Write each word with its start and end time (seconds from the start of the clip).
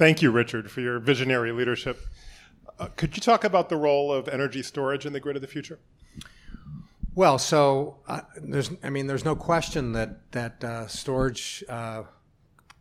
Thank 0.00 0.22
you, 0.22 0.30
Richard, 0.30 0.70
for 0.70 0.80
your 0.80 0.98
visionary 0.98 1.52
leadership. 1.52 2.06
Uh, 2.78 2.88
could 2.96 3.14
you 3.14 3.20
talk 3.20 3.44
about 3.44 3.68
the 3.68 3.76
role 3.76 4.10
of 4.10 4.28
energy 4.28 4.62
storage 4.62 5.04
in 5.04 5.12
the 5.12 5.20
grid 5.20 5.36
of 5.36 5.42
the 5.42 5.46
future? 5.46 5.78
Well, 7.14 7.38
so 7.38 7.98
uh, 8.08 8.22
there's, 8.34 8.70
I 8.82 8.88
mean, 8.88 9.08
there's 9.08 9.26
no 9.26 9.36
question 9.36 9.92
that 9.92 10.32
that 10.32 10.64
uh, 10.64 10.86
storage 10.86 11.62
uh, 11.68 12.04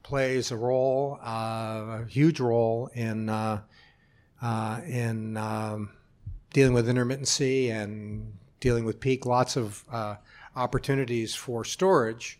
plays 0.01 0.51
a 0.51 0.55
role, 0.55 1.19
uh, 1.21 2.03
a 2.03 2.05
huge 2.07 2.39
role 2.39 2.89
in 2.93 3.27
uh, 3.27 3.63
in 4.87 5.35
um, 5.35 5.89
dealing 6.53 6.73
with 6.73 6.87
intermittency 6.87 7.69
and 7.69 8.31
dealing 8.61 8.85
with 8.85 9.01
peak. 9.01 9.25
Lots 9.25 9.57
of 9.57 9.83
opportunities 10.55 11.35
for 11.35 11.65
storage. 11.65 12.39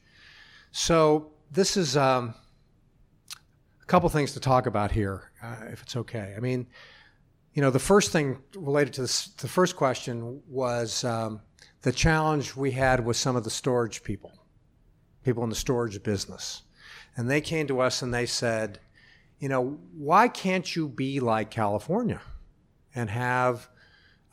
So 0.72 1.32
this 1.52 1.76
is 1.76 1.98
um, 1.98 2.34
couple 3.90 4.10
things 4.10 4.34
to 4.34 4.40
talk 4.40 4.66
about 4.68 4.92
here, 4.92 5.32
if 5.72 5.82
it's 5.82 5.96
okay. 5.96 6.34
I 6.38 6.40
mean, 6.40 6.68
you 7.54 7.62
know, 7.62 7.72
the 7.72 7.80
first 7.80 8.12
thing 8.12 8.38
related 8.56 8.94
to 8.94 9.02
this, 9.02 9.28
the 9.30 9.48
first 9.48 9.76
question 9.76 10.42
was. 10.48 11.04
Um, 11.04 11.42
the 11.82 11.92
challenge 11.92 12.56
we 12.56 12.72
had 12.72 13.06
with 13.06 13.18
some 13.18 13.36
of 13.36 13.44
the 13.44 13.50
storage 13.50 14.04
people, 14.04 14.34
people 15.24 15.44
in 15.44 15.50
the 15.50 15.56
storage 15.56 16.02
business. 16.04 16.64
And 17.16 17.30
they 17.30 17.42
came 17.42 17.68
to 17.68 17.80
us 17.80 18.02
and 18.02 18.14
they 18.14 18.26
said, 18.26 18.80
you 19.40 19.50
know, 19.50 19.80
why 19.94 20.28
can't 20.28 20.76
you 20.76 20.90
be 20.90 21.20
like 21.20 21.50
California 21.50 22.22
and 22.94 23.10
have 23.10 23.70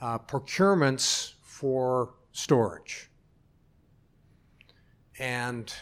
uh, 0.01 0.19
procurements 0.19 1.35
for 1.43 2.15
storage? 2.33 3.11
And 5.19 5.73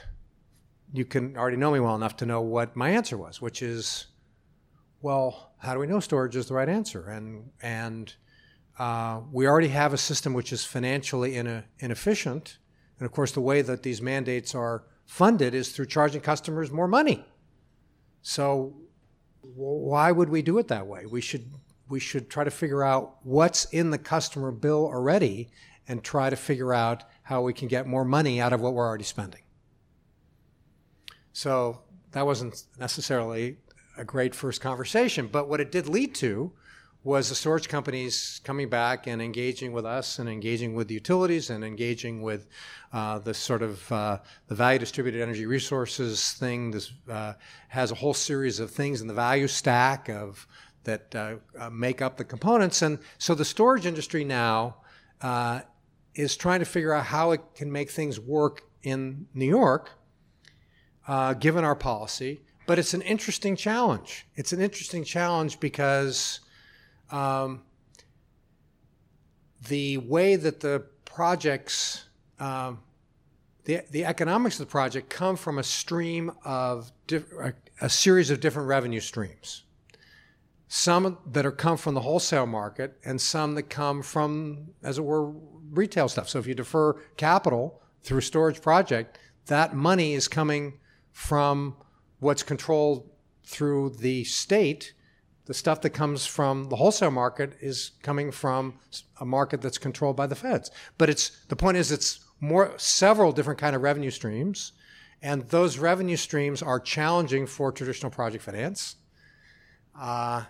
you 0.94 1.04
can 1.04 1.36
already 1.36 1.56
know 1.56 1.72
me 1.72 1.80
well 1.80 1.96
enough 1.96 2.16
to 2.18 2.24
know 2.24 2.40
what 2.40 2.76
my 2.76 2.90
answer 2.90 3.18
was, 3.18 3.42
which 3.42 3.62
is, 3.62 4.06
well, 5.02 5.50
how 5.58 5.74
do 5.74 5.80
we 5.80 5.88
know 5.88 5.98
storage 5.98 6.36
is 6.36 6.46
the 6.46 6.54
right 6.54 6.68
answer? 6.68 7.10
And 7.10 7.50
and 7.60 8.14
uh, 8.78 9.20
we 9.32 9.48
already 9.48 9.69
have 9.69 9.92
a 9.92 9.98
system 9.98 10.34
which 10.34 10.52
is 10.52 10.64
financially 10.64 11.36
ine- 11.36 11.64
inefficient. 11.80 12.58
And 12.98 13.06
of 13.06 13.12
course, 13.12 13.32
the 13.32 13.41
way 13.41 13.60
that 13.62 13.82
these 13.82 14.00
mandates 14.00 14.54
are 14.54 14.84
funded 15.04 15.52
is 15.52 15.72
through 15.72 15.86
charging 15.86 16.20
customers 16.20 16.70
more 16.70 16.86
money. 16.86 17.24
So, 18.22 18.76
why 19.42 20.12
would 20.12 20.28
we 20.28 20.42
do 20.42 20.58
it 20.58 20.69
that 20.69 20.86
way? 20.86 21.06
We 21.06 21.20
should, 21.20 21.50
we 21.88 21.98
should 21.98 22.30
try 22.30 22.44
to 22.44 22.50
figure 22.52 22.84
out 22.84 23.16
what's 23.24 23.64
in 23.66 23.91
the 23.91 23.98
customer 23.98 24.52
bill 24.52 24.86
already 24.86 25.50
and 25.88 26.04
try 26.04 26.30
to 26.30 26.36
figure 26.36 26.72
out 26.72 27.02
how 27.24 27.42
we 27.42 27.52
can 27.52 27.66
get 27.66 27.86
more 27.86 28.04
money 28.04 28.41
out 28.41 28.52
of 28.52 28.60
what 28.60 28.74
we're 28.74 28.86
already 28.86 29.04
spending. 29.04 29.44
So, 31.34 31.82
that 32.12 32.24
wasn't 32.24 32.62
necessarily 32.78 33.56
a 33.98 34.04
great 34.04 34.34
first 34.34 34.60
conversation, 34.60 35.27
but 35.27 35.48
what 35.48 35.60
it 35.60 35.70
did 35.70 35.88
lead 35.88 36.14
to 36.16 36.52
was 37.04 37.28
the 37.28 37.34
storage 37.34 37.68
companies 37.68 38.41
coming 38.44 38.68
back 38.70 39.06
and 39.06 39.20
engaging 39.20 39.72
with 39.72 39.84
us 39.84 40.18
and 40.18 40.28
engaging 40.28 40.74
with 40.74 40.88
the 40.88 40.94
utilities 40.94 41.50
and 41.50 41.62
engaging 41.62 42.22
with 42.22 42.46
uh, 42.94 43.18
the 43.18 43.34
sort 43.34 43.62
of 43.62 43.92
uh, 43.92 44.18
the 44.46 44.54
value 44.54 44.78
distributed 44.78 45.20
energy 45.20 45.44
resources 45.44 46.32
thing. 46.32 46.70
This 46.70 46.92
uh, 47.10 47.34
has 47.69 47.91
a 47.91 47.94
whole 47.94 48.14
series 48.14 48.58
of 48.58 48.70
things 48.70 49.02
in 49.02 49.06
the 49.06 49.14
value 49.14 49.46
stack 49.46 50.08
of 50.08 50.46
that 50.84 51.14
uh, 51.14 51.34
uh, 51.58 51.69
make 51.69 52.00
up 52.00 52.16
the 52.16 52.24
components. 52.24 52.80
And 52.80 52.98
so 53.19 53.34
the 53.34 53.44
storage 53.44 53.84
industry 53.84 54.24
now 54.24 54.76
uh, 55.20 55.60
is 56.14 56.36
trying 56.36 56.60
to 56.60 56.66
figure 56.66 56.94
out 56.94 57.04
how 57.04 57.32
it 57.32 57.42
can 57.54 57.70
make 57.70 57.91
things 57.91 58.19
work 58.19 58.62
in 58.82 59.26
New 59.34 59.46
York, 59.46 59.91
given 61.38 61.64
our 61.64 61.77
policy. 61.77 62.41
But 62.66 62.78
it's 62.78 62.94
an 62.94 63.02
interesting 63.02 63.56
challenge. 63.56 64.27
It's 64.36 64.52
an 64.52 64.60
interesting 64.60 65.05
challenge 65.05 65.60
because 65.60 66.41
um, 67.10 67.62
the 69.69 69.98
way 69.98 70.36
that 70.36 70.60
the 70.60 70.84
projects, 71.05 72.06
um, 72.38 72.81
the, 73.65 73.82
the 73.91 74.04
economics 74.04 74.59
of 74.59 74.66
the 74.66 74.70
project 74.70 75.10
come 75.10 75.37
from 75.37 75.59
a 75.59 75.62
stream 75.62 76.32
of 76.44 76.91
diff- 77.06 77.32
a, 77.32 77.53
a 77.81 77.91
series 77.91 78.31
of 78.31 78.41
different 78.41 78.69
revenue 78.69 79.00
streams. 79.00 79.65
Some 80.69 81.19
that 81.26 81.47
are 81.47 81.53
come 81.53 81.76
from 81.76 81.94
the 81.94 82.00
wholesale 82.00 82.47
market, 82.47 82.98
and 83.04 83.21
some 83.21 83.54
that 83.54 83.65
come 83.65 84.03
from, 84.03 84.71
as 84.82 84.98
it 84.98 85.04
were, 85.04 85.31
retail 85.71 86.09
stuff. 86.09 86.28
So 86.28 86.38
if 86.38 86.47
you 86.47 86.54
defer 86.54 86.94
capital 87.16 87.81
through 88.03 88.19
a 88.19 88.22
storage 88.22 88.60
project, 88.60 89.19
that 89.47 89.75
money 89.75 90.15
is 90.15 90.26
coming 90.26 90.81
from 91.14 91.75
what's 92.19 92.42
controlled 92.42 93.08
through 93.42 93.88
the 94.00 94.25
state 94.25 94.92
the 95.47 95.54
stuff 95.54 95.82
that 95.82 95.91
comes 95.91 96.25
from 96.25 96.69
the 96.70 96.76
wholesale 96.76 97.10
market 97.10 97.52
is 97.60 97.92
coming 98.02 98.30
from 98.30 98.78
a 99.20 99.26
market 99.26 99.60
that's 99.60 99.78
controlled 99.78 100.16
by 100.16 100.26
the 100.26 100.34
feds. 100.34 100.70
But 100.97 101.10
it's 101.10 101.44
the 101.48 101.56
point 101.56 101.76
is 101.76 101.92
it's 101.92 102.20
more 102.41 102.72
several 102.78 103.32
different 103.32 103.60
kind 103.60 103.76
of 103.76 103.82
revenue 103.82 104.10
streams, 104.10 104.72
and 105.20 105.42
those 105.50 105.78
revenue 105.78 106.16
streams 106.16 106.62
are 106.62 106.80
challenging 106.80 107.47
for 107.47 107.72
traditional 107.72 108.10
project 108.10 108.44
finance. 108.44 108.97
Uh, 109.98 110.44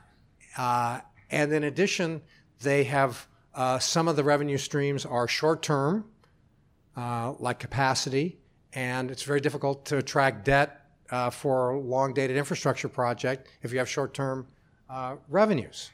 uh, 0.57 1.01
and 1.31 1.53
in 1.53 1.65
addition, 1.65 2.23
they 2.63 2.85
have 2.85 3.27
uh, 3.55 3.79
some 3.79 4.07
of 4.07 4.17
the 4.17 4.25
revenue 4.25 4.59
streams 4.59 5.05
are 5.05 5.27
short 5.27 5.63
term, 5.63 6.05
uh, 6.97 7.33
like 7.41 7.59
capacity, 7.59 8.39
and 8.75 9.11
it's 9.11 9.23
very 9.23 9.41
difficult 9.41 9.85
to 9.87 9.99
attract 9.99 10.45
debt 10.45 10.83
uh, 11.11 11.31
for 11.31 11.71
a 11.71 11.81
long 11.81 12.13
dated 12.13 12.37
infrastructure 12.37 12.89
project 12.89 13.49
if 13.63 13.73
you 13.73 13.79
have 13.79 13.89
short 13.89 14.15
term 14.15 14.47
uh, 14.91 15.17
revenues. 15.29 15.91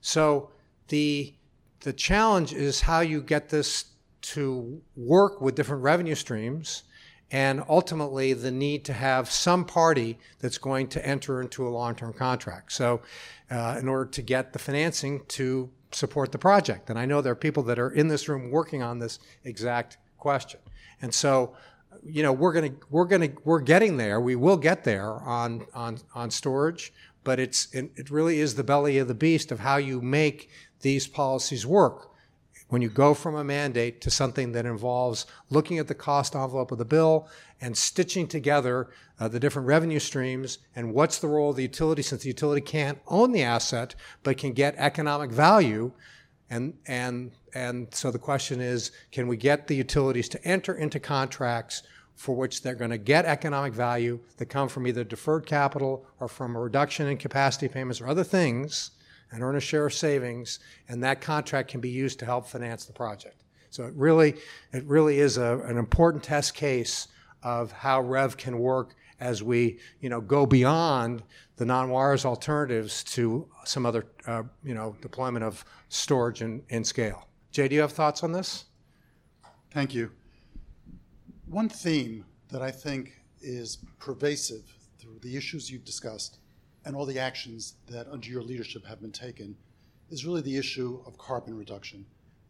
So 0.00 0.50
the 0.88 1.34
the 1.80 1.92
challenge 1.92 2.52
is 2.52 2.80
how 2.80 3.00
you 3.00 3.20
get 3.20 3.48
this 3.48 3.86
to 4.22 4.80
work 4.96 5.40
with 5.40 5.56
different 5.56 5.82
revenue 5.82 6.14
streams 6.14 6.84
and 7.32 7.62
ultimately 7.68 8.34
the 8.34 8.50
need 8.50 8.84
to 8.84 8.92
have 8.92 9.30
some 9.30 9.64
party 9.64 10.18
that's 10.38 10.58
going 10.58 10.86
to 10.86 11.04
enter 11.04 11.40
into 11.40 11.66
a 11.66 11.70
long-term 11.70 12.12
contract. 12.12 12.72
So 12.72 13.00
uh, 13.50 13.78
in 13.80 13.88
order 13.88 14.08
to 14.10 14.22
get 14.22 14.52
the 14.52 14.58
financing 14.58 15.22
to 15.28 15.70
support 15.92 16.30
the 16.30 16.38
project. 16.38 16.90
And 16.90 16.98
I 16.98 17.06
know 17.06 17.20
there 17.20 17.32
are 17.32 17.36
people 17.36 17.62
that 17.64 17.78
are 17.78 17.90
in 17.90 18.08
this 18.08 18.28
room 18.28 18.50
working 18.50 18.82
on 18.82 18.98
this 18.98 19.18
exact 19.44 19.96
question. 20.18 20.60
And 21.00 21.12
so 21.12 21.54
you 22.04 22.22
know 22.22 22.32
we're 22.32 22.60
to 22.60 22.74
we're 22.90 23.06
to 23.06 23.32
we're 23.44 23.60
getting 23.60 23.96
there 23.96 24.20
we 24.20 24.34
will 24.34 24.56
get 24.56 24.84
there 24.84 25.12
on 25.12 25.66
on 25.74 25.98
on 26.14 26.30
storage 26.30 26.92
but 27.24 27.38
it's 27.38 27.68
it 27.72 28.10
really 28.10 28.40
is 28.40 28.54
the 28.54 28.64
belly 28.64 28.98
of 28.98 29.08
the 29.08 29.14
beast 29.14 29.52
of 29.52 29.60
how 29.60 29.76
you 29.76 30.00
make 30.00 30.50
these 30.82 31.06
policies 31.06 31.66
work. 31.66 32.10
When 32.68 32.82
you 32.82 32.88
go 32.88 33.12
from 33.12 33.34
a 33.34 33.44
mandate 33.44 34.00
to 34.00 34.10
something 34.10 34.52
that 34.52 34.64
involves 34.64 35.26
looking 35.50 35.78
at 35.78 35.88
the 35.88 35.94
cost 35.94 36.34
envelope 36.34 36.72
of 36.72 36.78
the 36.78 36.84
bill 36.84 37.28
and 37.60 37.76
stitching 37.76 38.26
together 38.26 38.88
uh, 39.20 39.28
the 39.28 39.38
different 39.38 39.68
revenue 39.68 39.98
streams 39.98 40.58
and 40.74 40.94
what's 40.94 41.18
the 41.18 41.28
role 41.28 41.50
of 41.50 41.56
the 41.56 41.62
utility 41.62 42.02
since 42.02 42.22
the 42.22 42.28
utility 42.28 42.62
can't 42.62 42.98
own 43.06 43.32
the 43.32 43.42
asset 43.42 43.94
but 44.22 44.38
can 44.38 44.52
get 44.52 44.74
economic 44.78 45.30
value 45.30 45.92
and 46.52 46.74
and 46.86 47.32
and 47.54 47.88
so 47.92 48.10
the 48.10 48.18
question 48.18 48.60
is 48.60 48.92
can 49.10 49.26
we 49.26 49.36
get 49.36 49.66
the 49.66 49.74
utilities 49.74 50.28
to 50.28 50.44
enter 50.44 50.74
into 50.74 51.00
contracts 51.00 51.82
for 52.14 52.36
which 52.36 52.62
they're 52.62 52.74
going 52.74 52.90
to 52.90 52.98
get 52.98 53.24
economic 53.24 53.72
value 53.72 54.20
that 54.36 54.46
come 54.46 54.68
from 54.68 54.86
either 54.86 55.02
deferred 55.02 55.46
capital 55.46 56.04
or 56.20 56.28
from 56.28 56.54
a 56.54 56.60
reduction 56.60 57.08
in 57.08 57.16
capacity 57.16 57.68
payments 57.68 58.00
or 58.00 58.06
other 58.06 58.22
things 58.22 58.90
and 59.32 59.42
earn 59.42 59.56
a 59.56 59.60
share 59.60 59.86
of 59.86 59.94
savings, 59.94 60.58
and 60.90 61.02
that 61.02 61.22
contract 61.22 61.70
can 61.70 61.80
be 61.80 61.88
used 61.88 62.18
to 62.18 62.26
help 62.26 62.46
finance 62.46 62.84
the 62.84 62.92
project. 62.92 63.42
So 63.70 63.84
it 63.84 63.94
really, 63.96 64.34
it 64.74 64.84
really 64.84 65.20
is 65.20 65.38
a, 65.38 65.58
an 65.60 65.78
important 65.78 66.22
test 66.22 66.54
case 66.54 67.08
of 67.42 67.72
how 67.72 68.02
REV 68.02 68.36
can 68.36 68.58
work 68.58 68.94
as 69.22 69.42
we, 69.42 69.78
you 70.00 70.08
know, 70.08 70.20
go 70.20 70.44
beyond 70.44 71.22
the 71.56 71.64
non-wires 71.64 72.24
alternatives 72.24 73.04
to 73.04 73.48
some 73.64 73.86
other, 73.86 74.04
uh, 74.26 74.42
you 74.64 74.74
know, 74.74 74.96
deployment 75.00 75.44
of 75.44 75.64
storage 75.88 76.42
and, 76.42 76.62
and 76.70 76.84
scale. 76.84 77.28
Jay, 77.52 77.68
do 77.68 77.74
you 77.76 77.80
have 77.80 77.92
thoughts 77.92 78.24
on 78.24 78.32
this? 78.32 78.64
Thank 79.70 79.94
you. 79.94 80.10
One 81.46 81.68
theme 81.68 82.24
that 82.48 82.62
I 82.62 82.70
think 82.72 83.12
is 83.40 83.78
pervasive 84.00 84.64
through 84.98 85.18
the 85.20 85.36
issues 85.36 85.70
you've 85.70 85.84
discussed 85.84 86.38
and 86.84 86.96
all 86.96 87.06
the 87.06 87.18
actions 87.18 87.74
that 87.86 88.08
under 88.08 88.28
your 88.28 88.42
leadership 88.42 88.84
have 88.84 89.00
been 89.00 89.12
taken 89.12 89.54
is 90.10 90.26
really 90.26 90.40
the 90.40 90.56
issue 90.56 91.00
of 91.06 91.16
carbon 91.16 91.56
reduction. 91.56 92.04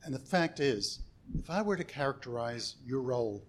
And 0.05 0.14
the 0.14 0.19
fact 0.19 0.58
is, 0.58 1.00
if 1.38 1.50
I 1.50 1.61
were 1.61 1.76
to 1.76 1.85
characterize 1.85 2.76
your 2.85 3.02
role 3.02 3.44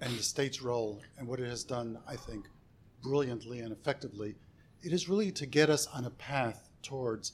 and 0.00 0.16
the 0.16 0.22
state's 0.22 0.62
role 0.62 1.00
and 1.16 1.26
what 1.26 1.40
it 1.40 1.48
has 1.48 1.64
done, 1.64 1.98
I 2.06 2.14
think, 2.14 2.46
brilliantly 3.02 3.60
and 3.60 3.72
effectively, 3.72 4.36
it 4.82 4.92
is 4.92 5.08
really 5.08 5.32
to 5.32 5.46
get 5.46 5.70
us 5.70 5.86
on 5.88 6.04
a 6.04 6.10
path 6.10 6.70
towards 6.82 7.32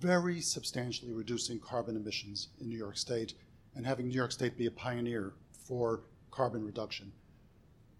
very 0.00 0.40
substantially 0.40 1.12
reducing 1.12 1.58
carbon 1.58 1.96
emissions 1.96 2.48
in 2.60 2.68
New 2.68 2.78
York 2.78 2.96
State 2.96 3.34
and 3.74 3.86
having 3.86 4.08
New 4.08 4.14
York 4.14 4.32
State 4.32 4.56
be 4.56 4.66
a 4.66 4.70
pioneer 4.70 5.34
for 5.66 6.02
carbon 6.30 6.64
reduction. 6.64 7.12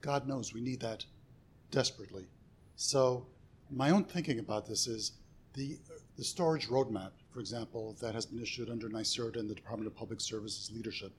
God 0.01 0.27
knows 0.27 0.55
we 0.55 0.61
need 0.61 0.81
that 0.81 1.05
desperately. 1.71 2.27
So 2.77 3.27
my 3.71 3.91
own 3.91 4.05
thinking 4.05 4.39
about 4.39 4.67
this 4.67 4.87
is 4.87 5.13
the, 5.55 5.79
the 6.17 6.25
storage 6.25 6.69
roadmap, 6.69 7.11
for 7.33 7.41
example, 7.41 7.97
that 8.01 8.15
has 8.15 8.27
been 8.27 8.41
issued 8.41 8.71
under 8.71 8.89
NYSERDA 8.89 9.39
and 9.39 9.51
the 9.51 9.55
Department 9.55 9.89
of 9.89 9.97
Public 9.97 10.21
Services 10.21 10.71
leadership. 10.75 11.13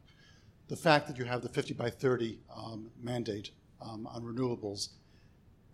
The 0.67 0.75
fact 0.75 1.07
that 1.07 1.17
you 1.17 1.25
have 1.25 1.41
the 1.41 1.49
50 1.49 1.73
by 1.73 1.89
30 1.89 2.39
um, 2.55 2.89
mandate 3.01 3.51
um, 3.81 4.07
on 4.07 4.23
renewables 4.23 4.89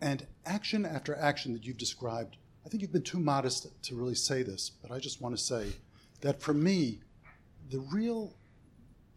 and 0.01 0.25
action 0.45 0.85
after 0.85 1.15
action 1.15 1.53
that 1.53 1.65
you've 1.65 1.77
described, 1.77 2.37
I 2.65 2.69
think 2.69 2.81
you've 2.81 2.91
been 2.91 3.01
too 3.01 3.19
modest 3.19 3.67
to 3.83 3.95
really 3.95 4.15
say 4.15 4.43
this, 4.43 4.69
but 4.69 4.91
I 4.91 4.99
just 4.99 5.21
want 5.21 5.37
to 5.37 5.43
say 5.43 5.67
that 6.21 6.41
for 6.41 6.53
me, 6.53 7.01
the 7.69 7.79
real 7.79 8.35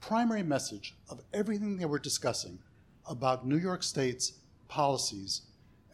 primary 0.00 0.42
message 0.42 0.96
of 1.10 1.20
everything 1.32 1.76
that 1.78 1.88
we're 1.88 1.98
discussing 1.98 2.58
about 3.06 3.46
New 3.46 3.56
York 3.56 3.82
State's 3.82 4.34
policies 4.68 5.42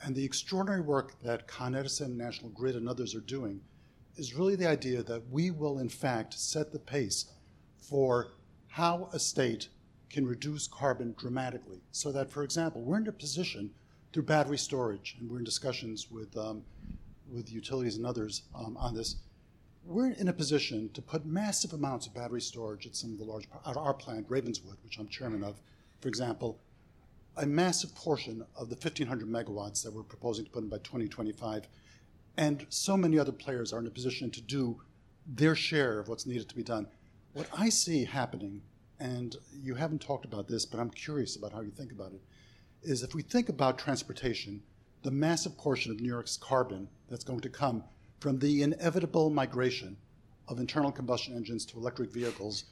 and 0.02 0.14
the 0.14 0.24
extraordinary 0.24 0.82
work 0.82 1.20
that 1.22 1.46
Con 1.46 1.74
Edison, 1.74 2.16
National 2.16 2.50
Grid, 2.50 2.76
and 2.76 2.88
others 2.88 3.14
are 3.14 3.20
doing 3.20 3.60
is 4.16 4.34
really 4.34 4.56
the 4.56 4.68
idea 4.68 5.02
that 5.02 5.28
we 5.30 5.50
will, 5.50 5.78
in 5.78 5.88
fact, 5.88 6.34
set 6.34 6.72
the 6.72 6.78
pace 6.78 7.32
for 7.78 8.32
how 8.68 9.08
a 9.12 9.18
state 9.18 9.68
can 10.10 10.26
reduce 10.26 10.68
carbon 10.68 11.14
dramatically. 11.18 11.80
So 11.90 12.12
that, 12.12 12.30
for 12.30 12.42
example, 12.42 12.82
we're 12.82 12.98
in 12.98 13.08
a 13.08 13.12
position 13.12 13.70
through 14.14 14.22
battery 14.22 14.56
storage, 14.56 15.16
and 15.18 15.28
we're 15.28 15.38
in 15.38 15.44
discussions 15.44 16.08
with, 16.08 16.36
um, 16.36 16.62
with 17.28 17.50
utilities 17.50 17.96
and 17.96 18.06
others 18.06 18.42
um, 18.54 18.76
on 18.76 18.94
this. 18.94 19.16
We're 19.84 20.12
in 20.12 20.28
a 20.28 20.32
position 20.32 20.88
to 20.94 21.02
put 21.02 21.26
massive 21.26 21.72
amounts 21.72 22.06
of 22.06 22.14
battery 22.14 22.40
storage 22.40 22.86
at 22.86 22.94
some 22.94 23.10
of 23.10 23.18
the 23.18 23.24
large, 23.24 23.48
at 23.66 23.76
our 23.76 23.92
plant, 23.92 24.26
Ravenswood, 24.28 24.76
which 24.84 24.98
I'm 24.98 25.08
chairman 25.08 25.42
of, 25.42 25.60
for 26.00 26.06
example, 26.06 26.60
a 27.38 27.44
massive 27.44 27.92
portion 27.96 28.46
of 28.56 28.68
the 28.68 28.76
1,500 28.76 29.28
megawatts 29.28 29.82
that 29.82 29.92
we're 29.92 30.04
proposing 30.04 30.44
to 30.44 30.50
put 30.52 30.62
in 30.62 30.68
by 30.68 30.78
2025. 30.78 31.66
And 32.36 32.66
so 32.68 32.96
many 32.96 33.18
other 33.18 33.32
players 33.32 33.72
are 33.72 33.80
in 33.80 33.86
a 33.88 33.90
position 33.90 34.30
to 34.30 34.40
do 34.40 34.80
their 35.26 35.56
share 35.56 35.98
of 35.98 36.06
what's 36.06 36.24
needed 36.24 36.48
to 36.48 36.54
be 36.54 36.62
done. 36.62 36.86
What 37.32 37.48
I 37.52 37.68
see 37.68 38.04
happening, 38.04 38.62
and 39.00 39.34
you 39.52 39.74
haven't 39.74 40.02
talked 40.02 40.24
about 40.24 40.46
this, 40.46 40.64
but 40.64 40.78
I'm 40.78 40.90
curious 40.90 41.34
about 41.34 41.52
how 41.52 41.62
you 41.62 41.72
think 41.72 41.90
about 41.90 42.12
it, 42.12 42.22
is 42.84 43.02
if 43.02 43.14
we 43.14 43.22
think 43.22 43.48
about 43.48 43.78
transportation, 43.78 44.62
the 45.02 45.10
massive 45.10 45.56
portion 45.56 45.90
of 45.90 46.00
New 46.00 46.08
York's 46.08 46.36
carbon 46.36 46.88
that's 47.08 47.24
going 47.24 47.40
to 47.40 47.48
come 47.48 47.84
from 48.20 48.38
the 48.38 48.62
inevitable 48.62 49.30
migration 49.30 49.96
of 50.48 50.58
internal 50.58 50.92
combustion 50.92 51.34
engines 51.34 51.64
to 51.66 51.78
electric 51.78 52.10
vehicles 52.10 52.64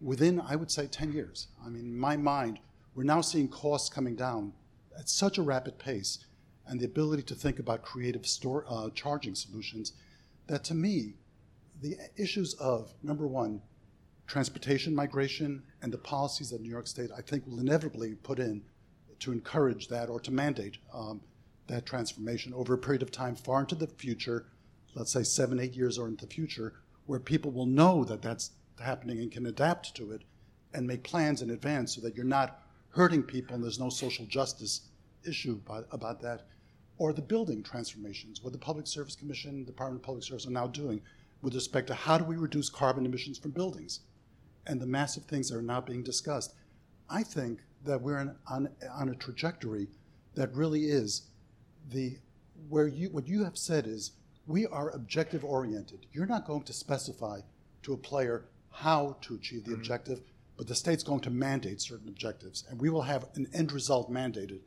within, 0.00 0.40
I 0.40 0.56
would 0.56 0.70
say, 0.70 0.86
10 0.86 1.12
years. 1.12 1.48
I 1.64 1.68
mean, 1.68 1.84
in 1.84 1.98
my 1.98 2.16
mind, 2.16 2.58
we're 2.94 3.04
now 3.04 3.20
seeing 3.20 3.48
costs 3.48 3.88
coming 3.88 4.16
down 4.16 4.52
at 4.98 5.08
such 5.08 5.38
a 5.38 5.42
rapid 5.42 5.78
pace 5.78 6.24
and 6.66 6.80
the 6.80 6.86
ability 6.86 7.22
to 7.24 7.34
think 7.34 7.58
about 7.58 7.82
creative 7.82 8.26
store, 8.26 8.64
uh, 8.68 8.90
charging 8.90 9.34
solutions 9.34 9.92
that 10.46 10.64
to 10.64 10.74
me, 10.74 11.14
the 11.80 11.96
issues 12.16 12.54
of, 12.54 12.92
number 13.02 13.26
one, 13.26 13.62
transportation 14.26 14.94
migration 14.94 15.62
and 15.82 15.92
the 15.92 15.98
policies 15.98 16.50
that 16.50 16.60
New 16.60 16.68
York 16.68 16.86
State, 16.86 17.10
I 17.16 17.20
think, 17.20 17.46
will 17.46 17.58
inevitably 17.58 18.14
put 18.14 18.38
in 18.38 18.62
to 19.20 19.32
encourage 19.32 19.88
that 19.88 20.08
or 20.08 20.20
to 20.20 20.30
mandate 20.30 20.78
um, 20.92 21.20
that 21.66 21.86
transformation 21.86 22.52
over 22.54 22.74
a 22.74 22.78
period 22.78 23.02
of 23.02 23.10
time 23.10 23.36
far 23.36 23.60
into 23.60 23.74
the 23.74 23.86
future, 23.86 24.46
let's 24.94 25.12
say 25.12 25.22
seven, 25.22 25.60
eight 25.60 25.74
years 25.74 25.98
or 25.98 26.08
into 26.08 26.26
the 26.26 26.34
future, 26.34 26.74
where 27.06 27.20
people 27.20 27.50
will 27.50 27.66
know 27.66 28.04
that 28.04 28.22
that's 28.22 28.50
happening 28.80 29.18
and 29.18 29.30
can 29.30 29.46
adapt 29.46 29.94
to 29.94 30.12
it 30.12 30.22
and 30.72 30.86
make 30.86 31.02
plans 31.04 31.42
in 31.42 31.50
advance 31.50 31.94
so 31.94 32.00
that 32.00 32.16
you're 32.16 32.24
not 32.24 32.62
hurting 32.90 33.22
people 33.22 33.54
and 33.54 33.62
there's 33.62 33.78
no 33.78 33.88
social 33.88 34.26
justice 34.26 34.82
issue 35.26 35.56
by, 35.66 35.80
about 35.92 36.20
that. 36.22 36.46
Or 36.98 37.12
the 37.12 37.22
building 37.22 37.62
transformations, 37.62 38.42
what 38.42 38.52
the 38.52 38.58
Public 38.58 38.86
Service 38.86 39.16
Commission, 39.16 39.64
Department 39.64 40.02
of 40.02 40.06
Public 40.06 40.24
Service 40.24 40.46
are 40.46 40.50
now 40.50 40.66
doing 40.66 41.00
with 41.42 41.54
respect 41.54 41.86
to 41.86 41.94
how 41.94 42.18
do 42.18 42.24
we 42.24 42.36
reduce 42.36 42.68
carbon 42.68 43.06
emissions 43.06 43.38
from 43.38 43.52
buildings 43.52 44.00
and 44.66 44.80
the 44.80 44.86
massive 44.86 45.24
things 45.24 45.48
that 45.48 45.56
are 45.56 45.62
now 45.62 45.80
being 45.80 46.02
discussed. 46.02 46.54
I 47.08 47.22
think 47.22 47.60
that 47.84 48.00
we're 48.00 48.18
in, 48.18 48.34
on, 48.48 48.68
on 48.92 49.08
a 49.08 49.14
trajectory 49.14 49.88
that 50.34 50.54
really 50.54 50.84
is 50.84 51.22
the 51.90 52.16
where 52.68 52.86
you 52.86 53.08
what 53.08 53.26
you 53.26 53.44
have 53.44 53.56
said 53.56 53.86
is 53.86 54.12
we 54.46 54.66
are 54.66 54.90
objective 54.90 55.44
oriented. 55.44 56.06
You're 56.12 56.26
not 56.26 56.46
going 56.46 56.62
to 56.64 56.72
specify 56.72 57.40
to 57.82 57.92
a 57.92 57.96
player 57.96 58.44
how 58.70 59.16
to 59.22 59.34
achieve 59.34 59.64
the 59.64 59.70
mm-hmm. 59.70 59.80
objective, 59.80 60.20
but 60.56 60.66
the 60.66 60.74
state's 60.74 61.02
going 61.02 61.20
to 61.20 61.30
mandate 61.30 61.80
certain 61.80 62.08
objectives, 62.08 62.64
and 62.68 62.80
we 62.80 62.90
will 62.90 63.02
have 63.02 63.28
an 63.34 63.48
end 63.54 63.72
result 63.72 64.12
mandated. 64.12 64.60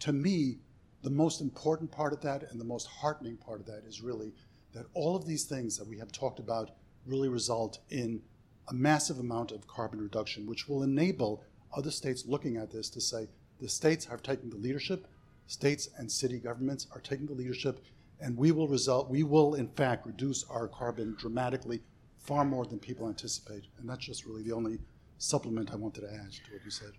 To 0.00 0.12
me, 0.12 0.58
the 1.02 1.10
most 1.10 1.40
important 1.40 1.90
part 1.90 2.12
of 2.12 2.20
that 2.22 2.50
and 2.50 2.60
the 2.60 2.64
most 2.64 2.86
heartening 2.86 3.36
part 3.36 3.60
of 3.60 3.66
that 3.66 3.84
is 3.86 4.00
really 4.00 4.32
that 4.72 4.86
all 4.94 5.16
of 5.16 5.26
these 5.26 5.44
things 5.44 5.76
that 5.76 5.86
we 5.86 5.98
have 5.98 6.12
talked 6.12 6.38
about 6.38 6.70
really 7.06 7.28
result 7.28 7.78
in 7.90 8.22
a 8.68 8.74
massive 8.74 9.18
amount 9.18 9.50
of 9.50 9.66
carbon 9.66 10.00
reduction, 10.00 10.46
which 10.46 10.68
will 10.68 10.82
enable 10.82 11.42
other 11.74 11.90
states 11.90 12.24
looking 12.26 12.56
at 12.56 12.70
this 12.70 12.88
to 12.90 13.00
say 13.00 13.28
the 13.60 13.68
states 13.68 14.08
are 14.10 14.18
taking 14.18 14.50
the 14.50 14.56
leadership, 14.56 15.06
states 15.46 15.88
and 15.98 16.10
city 16.10 16.38
governments 16.38 16.86
are 16.92 17.00
taking 17.00 17.26
the 17.26 17.34
leadership, 17.34 17.84
and 18.20 18.36
we 18.36 18.52
will 18.52 18.68
result, 18.68 19.08
we 19.08 19.22
will 19.22 19.54
in 19.54 19.68
fact 19.68 20.06
reduce 20.06 20.44
our 20.50 20.68
carbon 20.68 21.16
dramatically, 21.18 21.82
far 22.18 22.44
more 22.44 22.64
than 22.64 22.78
people 22.78 23.08
anticipate. 23.08 23.64
And 23.78 23.88
that's 23.88 24.04
just 24.04 24.26
really 24.26 24.42
the 24.42 24.52
only 24.52 24.78
supplement 25.18 25.72
I 25.72 25.76
wanted 25.76 26.00
to 26.02 26.08
add 26.08 26.32
to 26.32 26.52
what 26.52 26.64
you 26.64 26.70
said. 26.70 26.90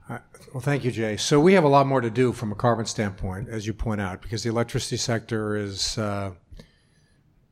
Well, 0.54 0.62
thank 0.62 0.86
you, 0.86 0.92
Jay. 0.92 1.18
So 1.18 1.40
we 1.40 1.54
have 1.54 1.66
a 1.66 1.70
lot 1.70 1.86
more 1.88 2.00
to 2.00 2.10
do 2.10 2.32
from 2.32 2.52
a 2.52 2.56
carbon 2.56 2.86
standpoint, 2.86 3.50
as 3.50 3.68
you 3.68 3.74
point 3.74 4.00
out, 4.00 4.22
because 4.22 4.44
the 4.44 4.50
electricity 4.50 4.98
sector 4.98 5.58
is 5.58 5.98
uh, 5.98 6.32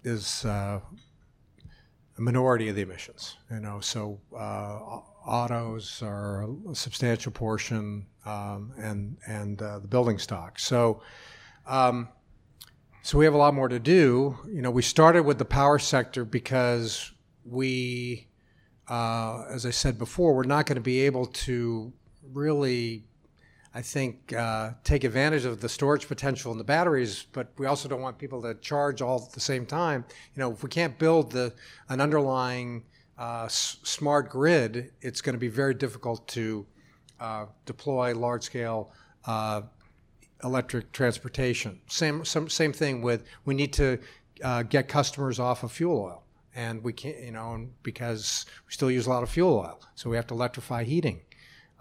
is 0.03 0.45
uh, 0.45 0.79
minority 2.21 2.69
of 2.69 2.75
the 2.75 2.81
emissions. 2.81 3.38
You 3.50 3.59
know, 3.59 3.79
so 3.79 4.19
uh, 4.35 5.00
autos 5.25 6.01
are 6.01 6.47
a 6.69 6.75
substantial 6.75 7.31
portion, 7.31 8.06
um, 8.25 8.73
and 8.77 9.18
and 9.27 9.62
uh, 9.62 9.79
the 9.79 9.88
building 9.88 10.19
stock. 10.19 10.59
So. 10.59 11.01
Um, 11.68 12.09
so 13.03 13.18
we 13.18 13.25
have 13.25 13.33
a 13.33 13.38
lot 13.38 13.56
more 13.56 13.68
to 13.68 13.79
do. 13.79 14.38
You 14.45 14.62
know, 14.62 14.69
we 14.69 14.83
started 14.83 15.23
with 15.23 15.39
the 15.39 15.45
power 15.45 15.79
sector 15.79 16.23
because 16.23 17.12
we 17.44 18.27
uh, 18.91 19.45
as 19.50 19.65
I 19.65 19.69
said 19.69 19.97
before, 19.97 20.35
we're 20.35 20.44
not 20.44 20.65
going 20.65 20.75
to 20.75 20.81
be 20.81 21.01
able 21.01 21.27
to 21.27 21.94
really, 22.33 23.06
I 23.73 23.81
think, 23.81 24.33
uh, 24.33 24.71
take 24.83 25.03
advantage 25.06 25.45
of 25.45 25.62
the 25.62 25.69
storage 25.69 26.07
potential 26.07 26.51
in 26.51 26.57
the 26.57 26.63
batteries. 26.63 27.25
But 27.31 27.53
we 27.57 27.65
also 27.65 27.88
don't 27.88 28.01
want 28.01 28.18
people 28.18 28.41
to 28.41 28.56
charge 28.56 29.01
all 29.01 29.23
at 29.25 29.31
the 29.31 29.39
same 29.39 29.65
time. 29.65 30.03
You 30.35 30.41
know, 30.41 30.51
if 30.51 30.63
we 30.63 30.69
can't 30.69 30.97
build 31.00 31.31
the 31.31 31.53
an 31.89 32.01
underlying 32.01 32.84
uh, 33.17 33.45
s- 33.45 33.77
smart 33.84 34.29
grid, 34.29 34.91
it's 35.01 35.22
going 35.22 35.36
to 35.36 35.39
be 35.39 35.48
very 35.48 35.74
difficult 35.74 36.27
to 36.29 36.65
uh, 37.19 37.45
deploy 37.65 38.13
large 38.13 38.43
scale 38.43 38.91
uh, 39.25 39.62
electric 40.43 40.91
transportation. 40.91 41.79
Same, 41.88 42.25
same 42.25 42.74
thing 42.74 43.01
with 43.01 43.24
we 43.45 43.53
need 43.53 43.74
to 43.74 44.00
uh, 44.43 44.63
get 44.63 44.88
customers 44.88 45.39
off 45.39 45.63
of 45.63 45.72
fuel 45.72 46.00
oil 46.00 46.24
and 46.55 46.84
we 46.84 46.93
can't, 46.93 47.19
you 47.19 47.31
know, 47.31 47.67
because 47.84 48.45
we 48.67 48.74
still 48.74 48.91
use 48.91 49.05
a 49.05 49.10
lot 49.10 49.24
of 49.24 49.29
fuel 49.29 49.60
oil, 49.60 49.81
so 49.95 50.10
we 50.10 50.15
have 50.15 50.27
to 50.27 50.34
electrify 50.34 50.84
heating. 50.84 51.22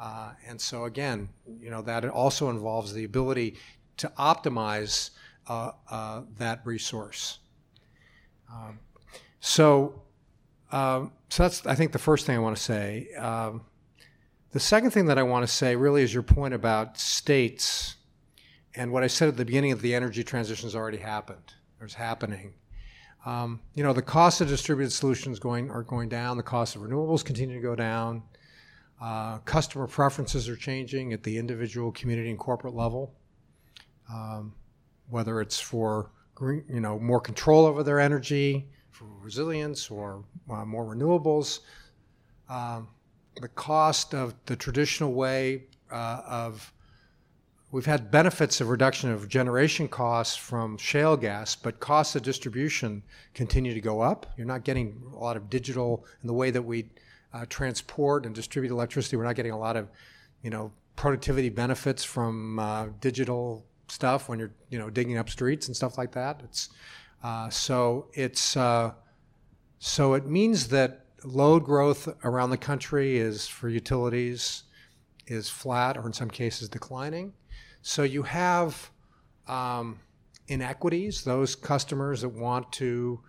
Uh, 0.00 0.32
and 0.48 0.58
so 0.58 0.84
again, 0.84 1.28
you 1.60 1.70
know, 1.70 1.82
that 1.82 2.06
also 2.06 2.48
involves 2.48 2.94
the 2.94 3.04
ability 3.04 3.56
to 3.98 4.08
optimize 4.18 5.10
uh, 5.46 5.72
uh, 5.90 6.22
that 6.38 6.60
resource. 6.64 7.38
Um, 8.50 8.78
so, 9.40 10.02
um, 10.72 11.12
so 11.28 11.42
that's 11.42 11.66
I 11.66 11.74
think 11.74 11.92
the 11.92 11.98
first 11.98 12.24
thing 12.24 12.34
I 12.34 12.38
want 12.38 12.56
to 12.56 12.62
say. 12.62 13.08
Um, 13.18 13.62
the 14.52 14.60
second 14.60 14.92
thing 14.92 15.04
that 15.06 15.18
I 15.18 15.22
want 15.22 15.46
to 15.46 15.52
say 15.52 15.76
really 15.76 16.02
is 16.02 16.14
your 16.14 16.22
point 16.22 16.54
about 16.54 16.98
states, 16.98 17.96
and 18.74 18.92
what 18.92 19.02
I 19.02 19.06
said 19.06 19.28
at 19.28 19.36
the 19.36 19.44
beginning 19.44 19.72
of 19.72 19.82
the 19.82 19.94
energy 19.94 20.24
transition 20.24 20.66
has 20.66 20.74
already 20.74 20.98
happened. 20.98 21.54
It's 21.82 21.94
happening. 21.94 22.54
Um, 23.26 23.60
you 23.74 23.82
know, 23.82 23.92
the 23.92 24.02
cost 24.02 24.40
of 24.40 24.48
distributed 24.48 24.92
solutions 24.92 25.38
going 25.38 25.70
are 25.70 25.82
going 25.82 26.08
down. 26.08 26.38
The 26.38 26.42
cost 26.42 26.74
of 26.74 26.82
renewables 26.82 27.24
continue 27.24 27.56
to 27.56 27.62
go 27.62 27.74
down. 27.74 28.22
Uh, 29.00 29.38
customer 29.38 29.86
preferences 29.86 30.48
are 30.48 30.56
changing 30.56 31.12
at 31.12 31.22
the 31.22 31.38
individual, 31.38 31.90
community, 31.92 32.30
and 32.30 32.38
corporate 32.38 32.74
level. 32.74 33.14
Um, 34.12 34.54
whether 35.08 35.40
it's 35.40 35.58
for 35.58 36.10
green, 36.34 36.64
you 36.68 36.80
know 36.80 36.98
more 36.98 37.20
control 37.20 37.64
over 37.64 37.82
their 37.82 38.00
energy, 38.00 38.68
for 38.90 39.06
resilience, 39.22 39.90
or 39.90 40.24
uh, 40.50 40.64
more 40.64 40.84
renewables. 40.84 41.60
Um, 42.48 42.88
the 43.40 43.48
cost 43.48 44.14
of 44.14 44.34
the 44.46 44.56
traditional 44.56 45.12
way 45.12 45.64
uh, 45.90 46.22
of 46.26 46.72
We've 47.72 47.86
had 47.86 48.10
benefits 48.10 48.60
of 48.60 48.68
reduction 48.68 49.12
of 49.12 49.28
generation 49.28 49.86
costs 49.86 50.34
from 50.34 50.76
shale 50.76 51.16
gas, 51.16 51.54
but 51.54 51.78
costs 51.78 52.16
of 52.16 52.22
distribution 52.22 53.00
continue 53.32 53.74
to 53.74 53.80
go 53.80 54.00
up. 54.00 54.26
You're 54.36 54.48
not 54.48 54.64
getting 54.64 55.00
a 55.14 55.18
lot 55.18 55.36
of 55.36 55.48
digital 55.48 56.04
in 56.20 56.26
the 56.26 56.32
way 56.32 56.50
that 56.50 56.62
we 56.62 56.86
uh, 57.32 57.46
transport 57.48 58.26
and 58.26 58.34
distribute 58.34 58.72
electricity. 58.72 59.16
We're 59.16 59.24
not 59.24 59.36
getting 59.36 59.52
a 59.52 59.58
lot 59.58 59.76
of, 59.76 59.88
you 60.42 60.50
know, 60.50 60.72
productivity 60.96 61.48
benefits 61.48 62.04
from 62.04 62.58
uh, 62.58 62.88
digital 63.00 63.64
stuff 63.90 64.28
when 64.28 64.38
you're 64.38 64.52
you 64.68 64.78
know 64.78 64.88
digging 64.88 65.18
up 65.18 65.28
streets 65.28 65.66
and 65.66 65.76
stuff 65.76 65.98
like 65.98 66.12
that. 66.12 66.40
It's 66.44 66.68
uh, 67.22 67.48
so 67.50 68.08
it's 68.12 68.56
uh, 68.56 68.92
so 69.78 70.14
it 70.14 70.26
means 70.26 70.68
that 70.68 71.06
load 71.24 71.64
growth 71.64 72.08
around 72.24 72.50
the 72.50 72.56
country 72.56 73.18
is 73.18 73.46
for 73.46 73.68
utilities 73.68 74.64
is 75.26 75.48
flat 75.48 75.96
or 75.96 76.06
in 76.06 76.12
some 76.12 76.30
cases 76.30 76.68
declining. 76.68 77.32
So 77.82 78.02
you 78.02 78.22
have 78.22 78.90
um, 79.46 80.00
inequities. 80.48 81.22
Those 81.22 81.54
customers 81.54 82.22
that 82.22 82.30
want 82.30 82.72
to 82.72 83.20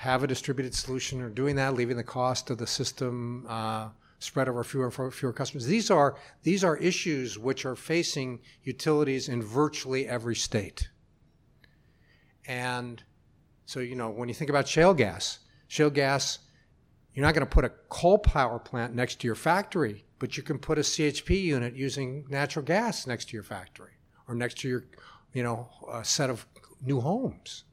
have 0.00 0.24
a 0.24 0.26
distributed 0.26 0.74
solution 0.74 1.20
are 1.20 1.28
doing 1.28 1.56
that, 1.56 1.74
leaving 1.74 1.94
the 1.98 2.02
cost 2.02 2.48
of 2.48 2.56
the 2.56 2.66
system 2.66 3.44
uh, 3.46 3.90
spread 4.18 4.48
over 4.48 4.64
fewer 4.64 4.86
and 4.86 5.12
fewer 5.12 5.30
customers. 5.30 5.66
These 5.66 5.90
are 5.90 6.16
these 6.42 6.64
are 6.64 6.78
issues 6.78 7.38
which 7.38 7.66
are 7.66 7.76
facing 7.76 8.40
utilities 8.62 9.28
in 9.28 9.42
virtually 9.42 10.08
every 10.08 10.36
state. 10.36 10.88
And 12.46 13.02
so 13.66 13.80
you 13.80 13.94
know 13.94 14.08
when 14.08 14.30
you 14.30 14.34
think 14.34 14.48
about 14.48 14.66
shale 14.66 14.94
gas, 14.94 15.40
shale 15.68 15.90
gas, 15.90 16.38
you're 17.12 17.26
not 17.26 17.34
going 17.34 17.46
to 17.46 17.54
put 17.54 17.66
a 17.66 17.72
coal 17.90 18.16
power 18.16 18.58
plant 18.58 18.94
next 18.94 19.20
to 19.20 19.26
your 19.26 19.34
factory, 19.34 20.06
but 20.18 20.34
you 20.34 20.42
can 20.42 20.58
put 20.58 20.78
a 20.78 20.80
CHP 20.80 21.42
unit 21.42 21.76
using 21.76 22.24
natural 22.30 22.64
gas 22.64 23.06
next 23.06 23.28
to 23.28 23.34
your 23.34 23.42
factory 23.42 23.92
or 24.26 24.34
next 24.34 24.60
to 24.60 24.68
your 24.70 24.84
you 25.34 25.42
know 25.42 25.68
a 25.92 26.02
set 26.02 26.30
of 26.30 26.46
new 26.80 27.02
homes. 27.02 27.64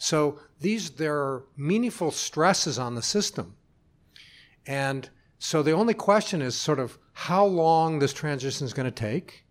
So 0.00 0.38
these 0.58 0.90
there 0.90 1.16
are 1.16 1.44
meaningful 1.58 2.10
stresses 2.10 2.78
on 2.78 2.94
the 2.94 3.02
system. 3.02 3.54
And 4.66 5.08
so 5.38 5.62
the 5.62 5.72
only 5.72 5.92
question 5.92 6.40
is 6.40 6.56
sort 6.56 6.78
of 6.78 6.98
how 7.12 7.44
long 7.44 7.98
this 7.98 8.14
transition 8.14 8.64
is 8.64 8.72
going 8.72 8.86
to 8.86 8.90
take, 8.90 9.44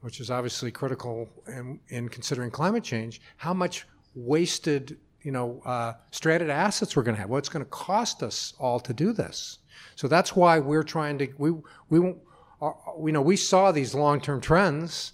which 0.00 0.18
is 0.20 0.32
obviously 0.32 0.72
critical 0.72 1.28
in, 1.46 1.78
in 1.88 2.08
considering 2.08 2.50
climate 2.50 2.82
change. 2.82 3.20
How 3.36 3.54
much 3.54 3.86
wasted, 4.16 4.98
you 5.22 5.30
know, 5.30 5.62
uh, 5.64 5.92
stranded 6.10 6.50
assets 6.50 6.96
we're 6.96 7.04
going 7.04 7.14
to 7.14 7.20
have. 7.20 7.30
What's 7.30 7.48
going 7.48 7.64
to 7.64 7.70
cost 7.70 8.24
us 8.24 8.54
all 8.58 8.80
to 8.80 8.92
do 8.92 9.12
this? 9.12 9.58
So 9.94 10.08
that's 10.08 10.34
why 10.34 10.58
we're 10.58 10.82
trying 10.82 11.18
to 11.18 11.28
we 11.38 11.52
we 11.88 12.14
are, 12.60 12.76
we 12.98 13.12
know 13.12 13.22
we 13.22 13.36
saw 13.36 13.70
these 13.70 13.94
long-term 13.94 14.40
trends. 14.40 15.12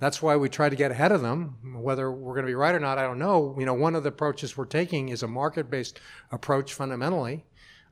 That's 0.00 0.20
why 0.22 0.34
we 0.36 0.48
try 0.48 0.68
to 0.68 0.76
get 0.76 0.90
ahead 0.90 1.12
of 1.12 1.20
them. 1.20 1.58
Whether 1.82 2.10
we're 2.10 2.34
going 2.34 2.46
to 2.46 2.50
be 2.50 2.54
right 2.54 2.74
or 2.74 2.80
not, 2.80 2.98
I 2.98 3.02
don't 3.02 3.18
know. 3.18 3.54
You 3.58 3.66
know, 3.66 3.74
one 3.74 3.94
of 3.94 4.02
the 4.02 4.08
approaches 4.08 4.56
we're 4.56 4.64
taking 4.64 5.10
is 5.10 5.22
a 5.22 5.28
market-based 5.28 6.00
approach 6.32 6.74
fundamentally. 6.74 7.44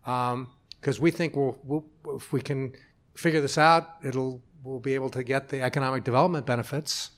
Um, 0.07 0.49
because 0.81 1.01
we 1.01 1.11
think 1.11 1.37
we'll, 1.37 1.59
we'll, 1.65 1.85
if 2.17 2.33
we 2.33 2.41
can 2.41 2.73
figure 3.15 3.41
this 3.41 3.59
out, 3.59 3.97
it'll 4.05 4.43
we'll 4.63 4.81
be 4.81 4.95
able 4.95 5.11
to 5.11 5.23
get 5.23 5.49
the 5.49 5.61
economic 5.61 6.05
development 6.05 6.47
benefits 6.47 7.11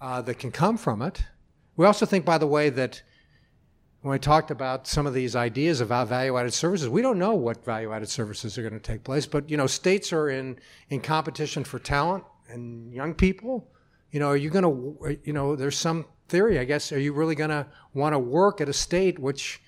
uh, 0.00 0.20
that 0.22 0.38
can 0.38 0.50
come 0.50 0.76
from 0.76 1.02
it. 1.02 1.22
We 1.76 1.86
also 1.86 2.06
think, 2.06 2.24
by 2.24 2.38
the 2.38 2.46
way, 2.46 2.68
that 2.70 3.02
when 4.02 4.12
we 4.12 4.18
talked 4.18 4.50
about 4.50 4.86
some 4.86 5.06
of 5.06 5.14
these 5.14 5.36
ideas 5.36 5.80
about 5.80 6.08
value-added 6.08 6.54
services, 6.54 6.88
we 6.88 7.02
don't 7.02 7.18
know 7.18 7.34
what 7.34 7.64
value-added 7.64 8.08
services 8.08 8.56
are 8.56 8.62
going 8.62 8.74
to 8.74 8.80
take 8.80 9.04
place. 9.04 9.26
But 9.26 9.50
you 9.50 9.56
know, 9.56 9.66
states 9.66 10.12
are 10.12 10.28
in 10.28 10.58
in 10.88 11.00
competition 11.00 11.64
for 11.64 11.78
talent 11.78 12.24
and 12.48 12.92
young 12.92 13.14
people. 13.14 13.68
You 14.10 14.20
know, 14.20 14.28
are 14.28 14.36
you 14.36 14.50
going 14.50 14.64
to? 14.64 15.18
You 15.24 15.32
know, 15.32 15.56
there's 15.56 15.76
some 15.76 16.06
theory, 16.28 16.58
I 16.58 16.64
guess. 16.64 16.92
Are 16.92 16.98
you 16.98 17.12
really 17.12 17.34
going 17.34 17.50
to 17.50 17.66
want 17.94 18.14
to 18.14 18.18
work 18.18 18.60
at 18.60 18.68
a 18.68 18.72
state 18.72 19.18
which 19.18 19.60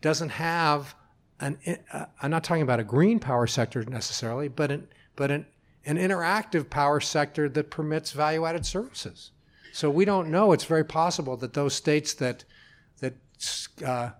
doesn't 0.00 0.30
have 0.30 0.94
an, 1.40 1.58
uh, 1.92 2.06
I'm 2.22 2.30
not 2.30 2.44
talking 2.44 2.62
about 2.62 2.80
a 2.80 2.84
green 2.84 3.18
power 3.18 3.46
sector 3.46 3.84
necessarily, 3.84 4.48
but 4.48 4.70
an, 4.70 4.88
but 5.16 5.30
an, 5.30 5.46
an 5.84 5.96
interactive 5.96 6.70
power 6.70 7.00
sector 7.00 7.48
that 7.50 7.70
permits 7.70 8.12
value 8.12 8.44
added 8.46 8.64
services. 8.64 9.32
So 9.72 9.90
we 9.90 10.04
don't 10.04 10.30
know. 10.30 10.52
It's 10.52 10.64
very 10.64 10.84
possible 10.84 11.36
that 11.38 11.52
those 11.52 11.74
states 11.74 12.14
that 12.14 12.44
that 13.00 13.14
uh, 13.84 14.10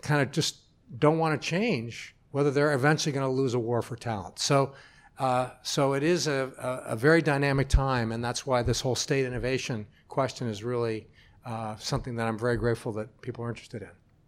kind 0.00 0.22
of 0.22 0.30
just 0.30 0.56
don't 0.98 1.18
want 1.18 1.40
to 1.40 1.46
change, 1.46 2.14
whether 2.30 2.50
they're 2.50 2.72
eventually 2.72 3.12
going 3.12 3.26
to 3.26 3.30
lose 3.30 3.54
a 3.54 3.58
war 3.58 3.82
for 3.82 3.96
talent. 3.96 4.38
So. 4.38 4.72
Uh, 5.18 5.50
so 5.62 5.94
it 5.94 6.02
is 6.02 6.26
a, 6.26 6.52
a, 6.58 6.92
a, 6.92 6.96
very 6.96 7.22
dynamic 7.22 7.68
time, 7.68 8.12
and 8.12 8.22
that's 8.22 8.46
why 8.46 8.62
this 8.62 8.82
whole 8.82 8.94
state 8.94 9.24
innovation 9.24 9.86
question 10.08 10.46
is 10.46 10.62
really 10.62 11.06
uh, 11.46 11.74
something 11.76 12.16
that 12.16 12.28
I'm 12.28 12.38
very 12.38 12.58
grateful 12.58 12.92
that 12.92 13.22
people 13.22 13.42
are 13.42 13.48
interested 13.48 13.80
in. 13.80 13.88